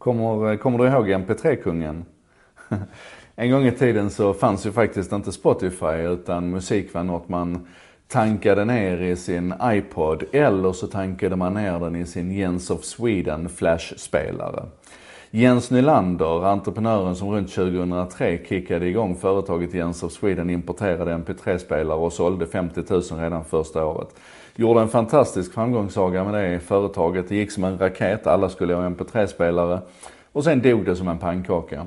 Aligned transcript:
Kommer, 0.00 0.52
eh, 0.52 0.58
kommer 0.58 0.78
du 0.78 0.86
ihåg 0.86 1.08
MP3-kungen? 1.10 2.04
en 3.36 3.50
gång 3.50 3.66
i 3.66 3.72
tiden 3.72 4.10
så 4.10 4.34
fanns 4.34 4.66
ju 4.66 4.72
faktiskt 4.72 5.12
inte 5.12 5.32
Spotify 5.32 5.86
utan 5.86 6.50
musik 6.50 6.94
var 6.94 7.02
något 7.02 7.28
man 7.28 7.66
tankade 8.08 8.64
ner 8.64 9.02
i 9.02 9.16
sin 9.16 9.54
iPod 9.62 10.24
eller 10.32 10.72
så 10.72 10.86
tankade 10.86 11.36
man 11.36 11.54
ner 11.54 11.78
den 11.80 11.96
i 11.96 12.06
sin 12.06 12.32
Jens 12.32 12.70
of 12.70 12.84
Sweden 12.84 13.48
flashspelare. 13.48 14.66
Jens 15.32 15.70
Nylander, 15.70 16.44
entreprenören 16.44 17.16
som 17.16 17.30
runt 17.30 17.54
2003 17.54 18.38
kickade 18.48 18.86
igång 18.86 19.16
företaget 19.16 19.74
Jens 19.74 20.02
of 20.02 20.12
Sweden, 20.12 20.50
importerade 20.50 21.14
MP3-spelare 21.14 21.98
och 21.98 22.12
sålde 22.12 22.46
50 22.46 22.82
000 22.88 23.02
redan 23.02 23.44
första 23.44 23.84
året. 23.84 24.08
Gjorde 24.56 24.80
en 24.80 24.88
fantastisk 24.88 25.54
framgångssaga 25.54 26.24
med 26.24 26.34
det 26.34 26.60
företaget. 26.60 27.28
Det 27.28 27.36
gick 27.36 27.50
som 27.50 27.64
en 27.64 27.78
raket, 27.78 28.26
alla 28.26 28.48
skulle 28.48 28.74
ha 28.74 28.88
MP3-spelare. 28.88 29.80
Och 30.32 30.44
sen 30.44 30.62
dog 30.62 30.84
det 30.84 30.96
som 30.96 31.08
en 31.08 31.18
pannkaka. 31.18 31.86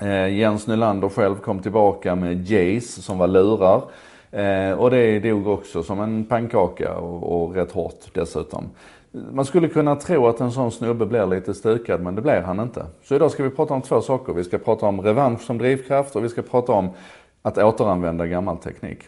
Eh, 0.00 0.28
Jens 0.38 0.66
Nylander 0.66 1.08
själv 1.08 1.34
kom 1.36 1.58
tillbaka 1.58 2.14
med 2.14 2.50
Jace 2.50 3.02
som 3.02 3.18
var 3.18 3.28
lurar. 3.28 3.82
Eh, 4.30 4.72
och 4.72 4.90
det 4.90 5.20
dog 5.20 5.46
också 5.46 5.82
som 5.82 6.00
en 6.00 6.24
pannkaka 6.24 6.94
och, 6.94 7.44
och 7.44 7.54
rätt 7.54 7.72
hårt 7.72 8.00
dessutom. 8.14 8.70
Man 9.12 9.44
skulle 9.44 9.68
kunna 9.68 9.96
tro 9.96 10.26
att 10.26 10.40
en 10.40 10.52
sån 10.52 10.72
snubbe 10.72 11.06
blir 11.06 11.26
lite 11.26 11.54
stukad 11.54 12.00
men 12.00 12.14
det 12.14 12.22
blir 12.22 12.40
han 12.40 12.60
inte. 12.60 12.86
Så 13.04 13.14
idag 13.14 13.30
ska 13.30 13.42
vi 13.42 13.50
prata 13.50 13.74
om 13.74 13.82
två 13.82 14.00
saker. 14.00 14.32
Vi 14.32 14.44
ska 14.44 14.58
prata 14.58 14.86
om 14.86 15.00
revansch 15.00 15.40
som 15.40 15.58
drivkraft 15.58 16.16
och 16.16 16.24
vi 16.24 16.28
ska 16.28 16.42
prata 16.42 16.72
om 16.72 16.90
att 17.42 17.58
återanvända 17.58 18.26
gammal 18.26 18.58
teknik. 18.58 18.98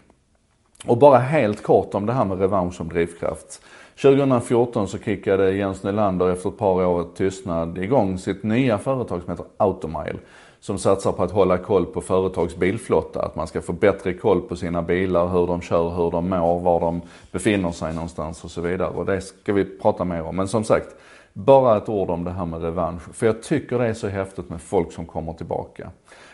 Och 0.86 0.98
bara 0.98 1.18
helt 1.18 1.62
kort 1.62 1.94
om 1.94 2.06
det 2.06 2.12
här 2.12 2.24
med 2.24 2.38
revansch 2.38 2.74
som 2.74 2.88
drivkraft. 2.88 3.62
2014 4.02 4.88
så 4.88 4.98
kickade 4.98 5.52
Jens 5.52 5.82
Nylander 5.82 6.30
efter 6.30 6.48
ett 6.48 6.58
par 6.58 6.86
år 6.86 7.06
tystnad 7.16 7.78
igång 7.78 8.18
sitt 8.18 8.42
nya 8.42 8.78
företag 8.78 9.22
som 9.22 9.30
heter 9.30 9.46
Automile 9.56 10.18
som 10.64 10.78
satsar 10.78 11.12
på 11.12 11.22
att 11.22 11.30
hålla 11.30 11.58
koll 11.58 11.86
på 11.86 12.00
företags 12.00 12.56
bilflotta. 12.56 13.22
Att 13.22 13.36
man 13.36 13.47
ska 13.47 13.62
få 13.62 13.72
bättre 13.72 14.14
koll 14.14 14.41
på 14.41 14.56
sina 14.56 14.83
bilar, 14.83 15.28
hur 15.28 15.47
de 15.47 15.61
kör, 15.61 15.91
hur 15.91 16.11
de 16.11 16.28
mår, 16.28 16.61
var 16.61 16.80
de 16.80 17.02
befinner 17.33 17.70
sig 17.70 17.94
någonstans 17.94 18.44
och 18.44 18.50
så 18.50 18.61
vidare. 18.61 18.88
Och 18.88 19.06
det 19.06 19.20
ska 19.20 19.53
vi 19.53 19.64
prata 19.64 20.05
mer 20.05 20.22
om. 20.22 20.36
Men 20.36 20.48
som 20.48 20.64
sagt, 20.64 20.86
bara 21.33 21.77
ett 21.77 21.88
ord 21.88 22.11
om 22.11 22.25
det 22.25 22.30
här 22.30 22.47
med 22.47 22.62
revansch. 22.62 23.14
För 23.14 23.27
jag 23.27 23.42
tycker 23.42 23.78
det 23.78 23.86
är 23.86 23.94
så 23.94 24.08
häftigt 24.08 24.48
med 24.48 24.61
folk 24.61 24.92
som 24.92 25.06
kommer 25.06 25.33
tillbaka. 25.33 25.91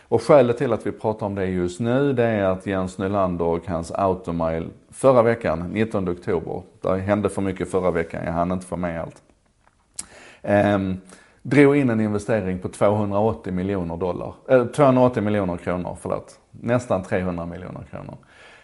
Och 0.07 0.21
skälet 0.21 0.57
till 0.57 0.73
att 0.73 0.87
vi 0.87 0.91
pratar 0.91 1.25
om 1.25 1.35
det 1.35 1.45
just 1.45 1.79
nu, 1.79 2.13
det 2.13 2.25
är 2.25 2.43
att 2.43 2.65
Jens 2.65 2.97
Nylander 2.97 3.45
och 3.45 3.67
hans 3.67 3.91
Automile 3.91 4.67
förra 4.89 5.21
veckan, 5.21 5.69
19 5.73 6.09
oktober, 6.09 6.61
det 6.81 6.97
hände 6.97 7.29
för 7.29 7.41
mycket 7.41 7.71
förra 7.71 7.91
veckan, 7.91 8.25
jag 8.25 8.33
hann 8.33 8.51
inte 8.51 8.65
få 8.65 8.77
med 8.77 9.01
allt. 9.01 9.21
Um, 10.75 11.01
drog 11.41 11.75
in 11.75 11.89
en 11.89 12.01
investering 12.01 12.59
på 12.59 12.67
280 12.67 13.53
miljoner 13.53 13.97
dollar, 13.97 14.33
eh, 14.49 14.57
äh, 14.57 14.65
280 14.65 15.23
miljoner 15.23 15.57
kronor, 15.57 15.97
förlåt. 16.01 16.39
Nästan 16.51 17.03
300 17.03 17.45
miljoner 17.45 17.83
kronor. 17.91 18.17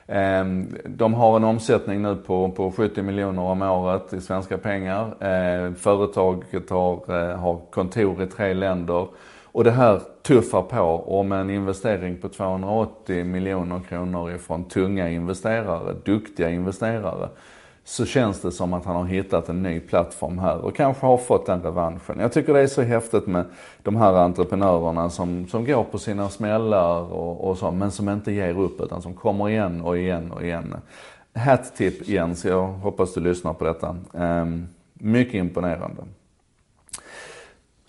Ehm, 0.07 0.75
de 0.85 1.13
har 1.13 1.35
en 1.35 1.43
omsättning 1.43 2.01
nu 2.01 2.15
på, 2.15 2.51
på 2.51 2.71
70 2.71 3.01
miljoner 3.01 3.41
om 3.41 3.61
året 3.61 4.13
i 4.13 4.21
svenska 4.21 4.57
pengar. 4.57 5.23
Ehm, 5.23 5.75
företaget 5.75 6.69
har, 6.69 6.93
eh, 6.93 7.37
har 7.37 7.59
kontor 7.71 8.23
i 8.23 8.27
tre 8.27 8.53
länder. 8.53 9.07
Och 9.51 9.63
det 9.63 9.71
här 9.71 10.01
tuffar 10.23 10.61
på 10.61 10.83
Och 10.83 11.25
med 11.25 11.41
en 11.41 11.49
investering 11.49 12.17
på 12.17 12.29
280 12.29 13.23
miljoner 13.25 13.79
kronor 13.79 14.31
ifrån 14.31 14.63
tunga 14.63 15.09
investerare, 15.09 15.95
duktiga 16.05 16.49
investerare 16.49 17.29
så 17.87 18.05
känns 18.05 18.41
det 18.41 18.51
som 18.51 18.73
att 18.73 18.85
han 18.85 18.95
har 18.95 19.05
hittat 19.05 19.49
en 19.49 19.63
ny 19.63 19.79
plattform 19.79 20.39
här 20.39 20.57
och 20.57 20.75
kanske 20.75 21.05
har 21.05 21.17
fått 21.17 21.45
den 21.45 21.61
revanschen. 21.61 22.19
Jag 22.19 22.33
tycker 22.33 22.53
det 22.53 22.59
är 22.59 22.67
så 22.67 22.81
häftigt 22.81 23.27
med 23.27 23.45
de 23.83 23.95
här 23.95 24.13
entreprenörerna 24.13 25.09
som, 25.09 25.47
som 25.47 25.65
går 25.65 25.83
på 25.83 25.97
sina 25.97 26.29
smällar 26.29 27.13
och, 27.13 27.49
och 27.49 27.57
så, 27.57 27.71
men 27.71 27.91
som 27.91 28.09
inte 28.09 28.31
ger 28.31 28.59
upp 28.59 28.81
utan 28.81 29.01
som 29.01 29.13
kommer 29.13 29.49
igen 29.49 29.81
och 29.81 29.97
igen 29.97 30.31
och 30.31 30.43
igen. 30.43 30.75
Hat-tip 31.33 32.07
Jens, 32.07 32.45
jag 32.45 32.67
hoppas 32.67 33.13
du 33.13 33.19
lyssnar 33.19 33.53
på 33.53 33.65
detta. 33.65 33.95
Um, 34.11 34.67
mycket 34.93 35.33
imponerande. 35.33 36.03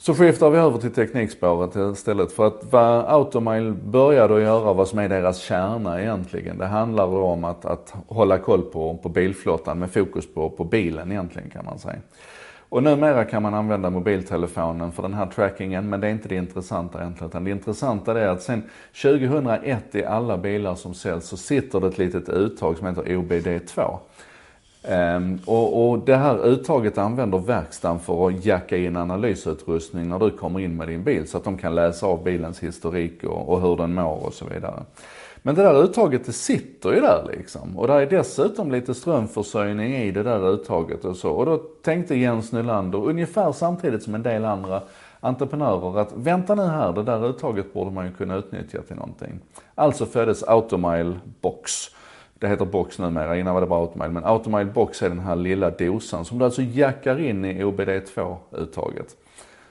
Så 0.01 0.15
skiftar 0.15 0.51
vi 0.51 0.59
över 0.59 0.79
till 0.79 0.91
teknikspåret 0.91 1.97
istället. 1.97 2.33
För 2.33 2.47
att 2.47 2.65
vad 2.71 3.05
Automile 3.05 3.71
började 3.71 4.37
att 4.37 4.43
göra, 4.43 4.73
vad 4.73 4.89
som 4.89 4.99
är 4.99 5.09
deras 5.09 5.39
kärna 5.39 6.01
egentligen, 6.03 6.59
det 6.59 6.67
handlar 6.67 7.07
om 7.07 7.45
att, 7.45 7.65
att 7.65 7.95
hålla 8.07 8.39
koll 8.39 8.63
på, 8.63 8.99
på 9.03 9.09
bilflottan 9.09 9.79
med 9.79 9.91
fokus 9.91 10.35
på, 10.35 10.51
på 10.51 10.65
bilen 10.65 11.13
egentligen 11.13 11.51
kan 11.51 11.65
man 11.65 11.79
säga. 11.79 11.99
Och 12.69 12.83
numera 12.83 13.25
kan 13.25 13.43
man 13.43 13.55
använda 13.55 13.91
mobiltelefonen 13.91 14.93
för 14.93 15.03
den 15.03 15.15
här 15.15 15.27
trackingen, 15.27 15.89
men 15.89 16.01
det 16.01 16.07
är 16.07 16.11
inte 16.11 16.29
det 16.29 16.37
intressanta 16.37 17.01
egentligen. 17.01 17.31
Utan 17.31 17.45
det 17.45 17.51
intressanta 17.51 18.21
är 18.21 18.29
att 18.29 18.43
sen 18.43 18.63
2001 19.03 19.95
i 19.95 20.05
alla 20.05 20.39
bilar 20.39 20.75
som 20.75 20.95
säljs 20.95 21.25
så 21.25 21.37
sitter 21.37 21.81
det 21.81 21.87
ett 21.87 21.99
litet 21.99 22.29
uttag 22.29 22.79
som 22.79 22.87
heter 22.87 23.03
OBD2. 23.03 23.99
Um, 24.83 25.41
och, 25.45 25.91
och, 25.91 25.99
det 25.99 26.17
här 26.17 26.47
uttaget 26.47 26.99
använder 26.99 27.39
verkstaden 27.39 27.99
för 27.99 28.29
att 28.29 28.45
jacka 28.45 28.77
in 28.77 28.97
analysutrustning 28.97 30.09
när 30.09 30.19
du 30.19 30.31
kommer 30.31 30.61
in 30.61 30.77
med 30.77 30.89
din 30.89 31.05
bil 31.05 31.29
så 31.29 31.39
att 31.39 31.45
de 31.45 31.59
kan 31.59 31.75
läsa 31.75 32.07
av 32.07 32.25
bilens 32.25 32.61
historik 32.61 33.25
och, 33.25 33.49
och 33.49 33.61
hur 33.61 33.77
den 33.77 33.95
mår 33.95 34.27
och 34.27 34.35
så 34.35 34.45
vidare. 34.45 34.83
Men 35.43 35.55
det 35.55 35.63
där 35.63 35.83
uttaget 35.83 36.27
det 36.27 36.33
sitter 36.33 36.93
ju 36.93 37.01
där 37.01 37.25
liksom. 37.37 37.79
Och 37.79 37.87
det 37.87 37.95
är 37.95 38.07
dessutom 38.07 38.73
lite 38.73 38.95
strömförsörjning 38.95 39.95
i 39.95 40.11
det 40.11 40.23
där 40.23 40.53
uttaget 40.53 41.05
och 41.05 41.17
så. 41.17 41.31
Och 41.31 41.47
då 41.47 41.57
tänkte 41.57 42.15
Jens 42.15 42.53
Nylander, 42.53 43.09
ungefär 43.09 43.53
samtidigt 43.53 44.03
som 44.03 44.15
en 44.15 44.23
del 44.23 44.45
andra 44.45 44.83
entreprenörer, 45.21 45.99
att 45.99 46.13
vänta 46.15 46.55
nu 46.55 46.63
här, 46.63 46.93
det 46.93 47.03
där 47.03 47.29
uttaget 47.29 47.73
borde 47.73 47.91
man 47.91 48.07
ju 48.07 48.13
kunna 48.13 48.37
utnyttja 48.37 48.83
till 48.83 48.97
någonting. 48.97 49.41
Alltså 49.75 50.07
föddes 50.07 50.43
Automile 50.43 51.19
Box 51.41 51.91
det 52.39 52.49
heter 52.49 52.65
box 52.65 52.99
numera, 52.99 53.39
innan 53.39 53.55
var 53.55 53.61
det 53.61 53.67
bara 53.67 53.81
Automile. 53.81 54.11
Men 54.11 54.25
automail 54.25 54.67
box 54.67 55.03
är 55.03 55.09
den 55.09 55.21
här 55.21 55.37
lilla 55.37 55.71
dosan 55.71 56.25
som 56.25 56.39
du 56.39 56.45
alltså 56.45 56.63
jackar 56.63 57.21
in 57.21 57.45
i 57.45 57.65
OBD2-uttaget. 57.65 59.17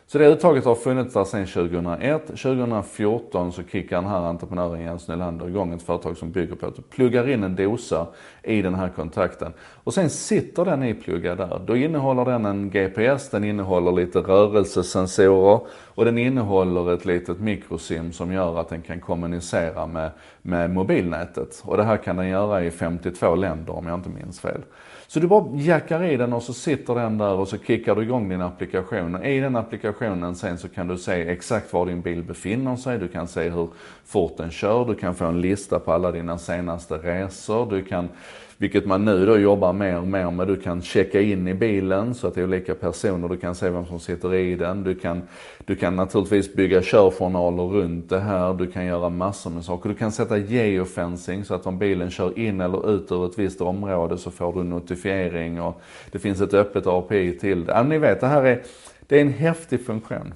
Så 0.09 0.17
det 0.17 0.27
uttaget 0.27 0.65
har 0.65 0.75
funnits 0.75 1.13
där 1.13 1.23
sedan 1.23 1.45
2001. 1.45 2.27
2014 2.27 3.51
så 3.51 3.63
kickar 3.63 4.01
den 4.01 4.09
här 4.09 4.19
entreprenören 4.19 4.81
Jens 4.81 5.07
Nylander 5.07 5.47
igång 5.47 5.73
ett 5.73 5.81
företag 5.81 6.17
som 6.17 6.31
bygger 6.31 6.55
på 6.55 6.65
att 6.65 6.75
du 6.75 6.81
pluggar 6.81 7.29
in 7.29 7.43
en 7.43 7.55
dosa 7.55 8.07
i 8.43 8.61
den 8.61 8.75
här 8.75 8.89
kontakten. 8.89 9.53
Och 9.59 9.93
sen 9.93 10.09
sitter 10.09 10.65
den 10.65 10.83
ipluggad 10.83 11.37
där. 11.37 11.61
Då 11.65 11.75
innehåller 11.75 12.25
den 12.25 12.45
en 12.45 12.69
GPS, 12.69 13.29
den 13.29 13.43
innehåller 13.43 13.91
lite 13.91 14.19
rörelsesensorer 14.19 15.59
och 15.85 16.05
den 16.05 16.17
innehåller 16.17 16.93
ett 16.93 17.05
litet 17.05 17.39
mikrosim 17.39 18.11
som 18.11 18.33
gör 18.33 18.59
att 18.59 18.69
den 18.69 18.81
kan 18.81 18.99
kommunicera 18.99 19.87
med, 19.87 20.11
med 20.47 20.69
mobilnätet. 20.69 21.63
Och 21.65 21.77
det 21.77 21.83
här 21.83 21.97
kan 21.97 22.15
den 22.15 22.27
göra 22.27 22.63
i 22.63 22.71
52 22.71 23.35
länder 23.35 23.75
om 23.75 23.87
jag 23.87 23.95
inte 23.95 24.09
minns 24.09 24.39
fel. 24.39 24.61
Så 25.07 25.19
du 25.19 25.27
bara 25.27 25.45
jackar 25.55 26.03
i 26.03 26.17
den 26.17 26.33
och 26.33 26.43
så 26.43 26.53
sitter 26.53 26.95
den 26.95 27.17
där 27.17 27.33
och 27.33 27.47
så 27.47 27.57
kickar 27.57 27.95
du 27.95 28.01
igång 28.01 28.29
din 28.29 28.41
applikation. 28.41 29.15
Och 29.15 29.25
I 29.25 29.39
den 29.39 29.55
applikationen 29.55 30.35
sen 30.35 30.57
så 30.57 30.69
kan 30.69 30.87
du 30.87 30.97
se 30.97 31.29
exakt 31.29 31.73
var 31.73 31.85
din 31.85 32.01
bil 32.01 32.23
befinner 32.23 32.75
sig. 32.75 32.99
Du 32.99 33.07
kan 33.07 33.27
se 33.27 33.49
hur 33.49 33.69
fort 34.05 34.37
den 34.37 34.51
kör. 34.51 34.85
Du 34.85 34.95
kan 34.95 35.15
få 35.15 35.25
en 35.25 35.41
lista 35.41 35.79
på 35.79 35.91
alla 35.91 36.11
dina 36.11 36.37
senaste 36.37 36.95
resor. 36.95 37.69
Du 37.69 37.83
kan 37.83 38.09
vilket 38.57 38.85
man 38.85 39.05
nu 39.05 39.25
då 39.25 39.37
jobbar 39.37 39.73
mer 39.73 39.97
och 39.97 40.07
mer 40.07 40.31
med. 40.31 40.47
Du 40.47 40.55
kan 40.55 40.81
checka 40.81 41.21
in 41.21 41.47
i 41.47 41.53
bilen 41.53 42.13
så 42.15 42.27
att 42.27 42.35
det 42.35 42.41
är 42.41 42.45
olika 42.45 42.75
personer, 42.75 43.27
du 43.27 43.37
kan 43.37 43.55
se 43.55 43.69
vem 43.69 43.85
som 43.85 43.99
sitter 43.99 44.35
i 44.35 44.55
den. 44.55 44.83
Du 44.83 44.95
kan, 44.95 45.21
du 45.65 45.75
kan 45.75 45.95
naturligtvis 45.95 46.53
bygga 46.53 46.81
körjournaler 46.81 47.63
runt 47.63 48.09
det 48.09 48.19
här. 48.19 48.53
Du 48.53 48.71
kan 48.71 48.85
göra 48.85 49.09
massor 49.09 49.49
med 49.49 49.65
saker. 49.65 49.89
Du 49.89 49.95
kan 49.95 50.11
sätta 50.11 50.37
geofencing 50.37 51.45
så 51.45 51.53
att 51.53 51.67
om 51.67 51.77
bilen 51.77 52.09
kör 52.09 52.39
in 52.39 52.61
eller 52.61 52.95
ut 52.95 53.11
ur 53.11 53.25
ett 53.25 53.39
visst 53.39 53.61
område 53.61 54.17
så 54.17 54.31
får 54.31 54.53
du 54.53 54.63
notifiering 54.63 55.61
och 55.61 55.81
det 56.11 56.19
finns 56.19 56.41
ett 56.41 56.53
öppet 56.53 56.87
API 56.87 57.37
till 57.37 57.65
det. 57.65 57.71
Ja, 57.71 57.83
ni 57.83 57.97
vet, 57.97 58.21
det 58.21 58.27
här 58.27 58.43
är, 58.43 58.63
det 59.07 59.17
är 59.17 59.21
en 59.21 59.33
häftig 59.33 59.85
funktion. 59.85 60.33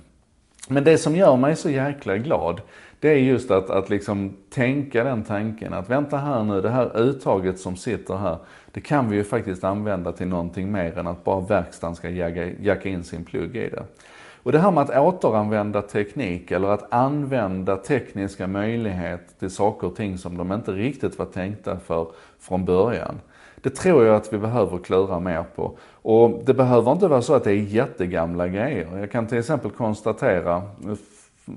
Men 0.67 0.84
det 0.84 0.97
som 0.97 1.16
gör 1.16 1.35
mig 1.35 1.55
så 1.55 1.69
jäkla 1.69 2.17
glad, 2.17 2.61
det 3.01 3.09
är 3.09 3.17
just 3.17 3.51
att, 3.51 3.69
att 3.69 3.89
liksom 3.89 4.33
tänka 4.49 5.03
den 5.03 5.23
tanken 5.23 5.73
att 5.73 5.89
vänta 5.89 6.17
här 6.17 6.43
nu, 6.43 6.61
det 6.61 6.69
här 6.69 6.99
uttaget 6.99 7.59
som 7.59 7.75
sitter 7.75 8.15
här, 8.15 8.37
det 8.71 8.81
kan 8.81 9.09
vi 9.09 9.15
ju 9.15 9.23
faktiskt 9.23 9.63
använda 9.63 10.11
till 10.11 10.27
någonting 10.27 10.71
mer 10.71 10.97
än 10.97 11.07
att 11.07 11.23
bara 11.23 11.39
verkstaden 11.39 11.95
ska 11.95 12.09
jacka, 12.09 12.49
jacka 12.59 12.89
in 12.89 13.03
sin 13.03 13.25
plugg 13.25 13.55
i 13.55 13.69
det. 13.69 13.83
Och 14.43 14.51
det 14.51 14.59
här 14.59 14.71
med 14.71 14.83
att 14.83 14.97
återanvända 14.97 15.81
teknik 15.81 16.51
eller 16.51 16.67
att 16.67 16.93
använda 16.93 17.77
tekniska 17.77 18.47
möjligheter 18.47 19.39
till 19.39 19.49
saker 19.49 19.87
och 19.87 19.95
ting 19.95 20.17
som 20.17 20.37
de 20.37 20.51
inte 20.51 20.71
riktigt 20.71 21.19
var 21.19 21.25
tänkta 21.25 21.79
för 21.79 22.07
från 22.39 22.65
början. 22.65 23.19
Det 23.61 23.69
tror 23.69 24.05
jag 24.05 24.15
att 24.15 24.33
vi 24.33 24.37
behöver 24.37 24.77
klura 24.77 25.19
mer 25.19 25.43
på. 25.55 25.77
Och 26.01 26.41
det 26.45 26.53
behöver 26.53 26.91
inte 26.91 27.07
vara 27.07 27.21
så 27.21 27.33
att 27.33 27.43
det 27.43 27.51
är 27.51 27.55
jättegamla 27.55 28.47
grejer. 28.47 28.97
Jag 28.97 29.11
kan 29.11 29.27
till 29.27 29.37
exempel 29.37 29.71
konstatera, 29.71 30.61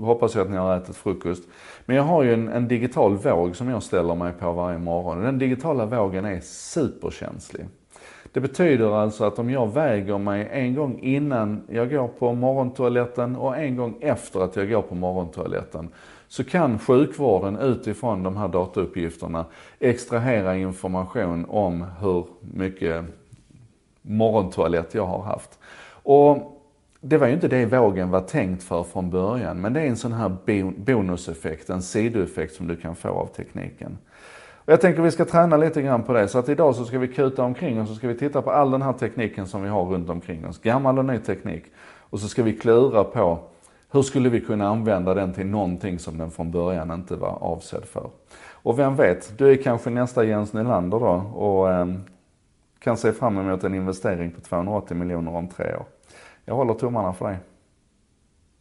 hoppas 0.00 0.34
jag 0.34 0.44
att 0.44 0.50
ni 0.50 0.56
har 0.56 0.76
ätit 0.76 0.96
frukost. 0.96 1.42
Men 1.86 1.96
jag 1.96 2.02
har 2.02 2.22
ju 2.22 2.34
en, 2.34 2.48
en, 2.48 2.68
digital 2.68 3.16
våg 3.16 3.56
som 3.56 3.68
jag 3.68 3.82
ställer 3.82 4.14
mig 4.14 4.32
på 4.32 4.52
varje 4.52 4.78
morgon. 4.78 5.22
Den 5.22 5.38
digitala 5.38 5.86
vågen 5.86 6.24
är 6.24 6.40
superkänslig. 6.40 7.66
Det 8.32 8.40
betyder 8.40 8.92
alltså 8.92 9.24
att 9.24 9.38
om 9.38 9.50
jag 9.50 9.74
väger 9.74 10.18
mig 10.18 10.48
en 10.52 10.74
gång 10.74 10.98
innan 11.02 11.62
jag 11.68 11.90
går 11.90 12.08
på 12.08 12.32
morgontoaletten 12.32 13.36
och 13.36 13.56
en 13.56 13.76
gång 13.76 13.98
efter 14.00 14.40
att 14.40 14.56
jag 14.56 14.70
går 14.70 14.82
på 14.82 14.94
morgontoaletten 14.94 15.88
så 16.28 16.44
kan 16.44 16.78
sjukvården 16.78 17.58
utifrån 17.58 18.22
de 18.22 18.36
här 18.36 18.48
datauppgifterna 18.48 19.44
extrahera 19.78 20.56
information 20.56 21.46
om 21.48 21.86
hur 22.00 22.26
mycket 22.40 23.04
morgontoalett 24.02 24.94
jag 24.94 25.06
har 25.06 25.22
haft. 25.22 25.58
Och 26.02 26.51
det 27.04 27.18
var 27.18 27.26
ju 27.26 27.32
inte 27.32 27.48
det 27.48 27.66
vågen 27.66 28.10
var 28.10 28.20
tänkt 28.20 28.62
för 28.62 28.82
från 28.82 29.10
början, 29.10 29.60
men 29.60 29.72
det 29.72 29.80
är 29.80 29.86
en 29.86 29.96
sån 29.96 30.12
här 30.12 30.36
bonuseffekt, 30.84 31.70
en 31.70 31.82
sidoeffekt 31.82 32.54
som 32.54 32.68
du 32.68 32.76
kan 32.76 32.96
få 32.96 33.08
av 33.08 33.26
tekniken. 33.26 33.98
Och 34.64 34.72
jag 34.72 34.80
tänker 34.80 35.02
vi 35.02 35.10
ska 35.10 35.24
träna 35.24 35.56
lite 35.56 35.82
grann 35.82 36.02
på 36.02 36.12
det, 36.12 36.28
så 36.28 36.38
att 36.38 36.48
idag 36.48 36.74
så 36.74 36.84
ska 36.84 36.98
vi 36.98 37.08
kuta 37.08 37.42
omkring 37.42 37.80
och 37.80 37.88
så 37.88 37.94
ska 37.94 38.08
vi 38.08 38.18
titta 38.18 38.42
på 38.42 38.50
all 38.50 38.70
den 38.70 38.82
här 38.82 38.92
tekniken 38.92 39.46
som 39.46 39.62
vi 39.62 39.68
har 39.68 39.84
runt 39.84 40.10
omkring 40.10 40.46
oss, 40.46 40.58
gammal 40.58 40.98
och 40.98 41.04
ny 41.04 41.18
teknik. 41.18 41.64
Och 41.98 42.20
så 42.20 42.28
ska 42.28 42.42
vi 42.42 42.52
klura 42.52 43.04
på 43.04 43.38
hur 43.90 44.02
skulle 44.02 44.28
vi 44.28 44.40
kunna 44.40 44.68
använda 44.68 45.14
den 45.14 45.32
till 45.32 45.46
någonting 45.46 45.98
som 45.98 46.18
den 46.18 46.30
från 46.30 46.50
början 46.50 46.90
inte 46.90 47.16
var 47.16 47.38
avsedd 47.42 47.84
för? 47.84 48.10
Och 48.50 48.78
vem 48.78 48.96
vet, 48.96 49.38
du 49.38 49.50
är 49.50 49.62
kanske 49.62 49.90
nästa 49.90 50.24
Jens 50.24 50.52
Nylander 50.52 50.98
då 50.98 51.12
och 51.34 51.70
eh, 51.70 51.86
kan 52.78 52.96
se 52.96 53.12
fram 53.12 53.38
emot 53.38 53.64
en 53.64 53.74
investering 53.74 54.30
på 54.30 54.40
280 54.40 54.96
miljoner 54.96 55.34
om 55.34 55.48
tre 55.48 55.76
år. 55.76 55.84
Jag 56.44 56.54
håller 56.54 56.74
tummarna 56.74 57.12
för 57.12 57.28
dig. 57.28 57.38